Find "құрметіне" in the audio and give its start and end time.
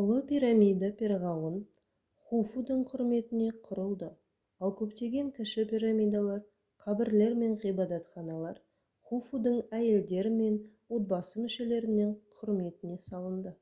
2.92-3.48, 12.38-13.00